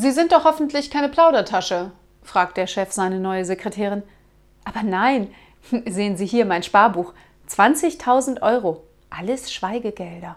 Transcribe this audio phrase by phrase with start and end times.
[0.00, 1.90] Sie sind doch hoffentlich keine Plaudertasche,
[2.22, 4.02] fragt der Chef seine neue Sekretärin.
[4.64, 5.28] Aber nein,
[5.86, 7.12] sehen Sie hier mein Sparbuch.
[7.50, 8.82] 20.000 Euro.
[9.10, 10.36] Alles Schweigegelder.